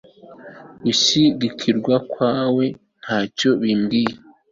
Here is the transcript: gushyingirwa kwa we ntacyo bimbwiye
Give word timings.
gushyingirwa 0.83 1.95
kwa 2.11 2.35
we 2.55 2.65
ntacyo 3.01 3.49
bimbwiye 3.61 4.13